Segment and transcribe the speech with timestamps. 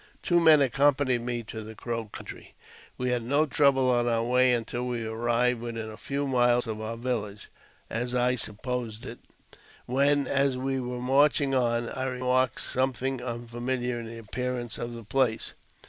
[0.23, 2.55] Two men accompanied me to the Crow country.
[2.97, 6.81] We had no trouble on our way until we arrived within a few miles of
[6.81, 7.51] our village
[7.87, 9.19] (as I supposed it),
[9.85, 13.21] when, as we were marching on, I 12 178 AUTOBIOGRAPHY OF I remarked something
[13.61, 15.53] unfamiliar in the appearance of the place.